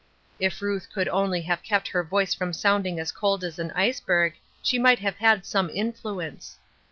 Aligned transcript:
If 0.39 0.63
Ruth 0.63 0.87
cculo 0.91 1.09
only 1.09 1.41
have 1.41 1.61
kept 1.61 1.89
her 1.89 2.03
voice 2.03 2.33
from 2.33 2.53
sounding 2.53 2.99
as 2.99 3.11
cold 3.11 3.43
8 3.43 3.59
% 3.59 3.59
an 3.59 3.69
iceberg, 3.73 4.33
she 4.63 4.79
might 4.79 4.97
have 4.97 5.17
had 5.17 5.45
some 5.45 5.67
influ 5.69 6.27
ence. 6.27 6.57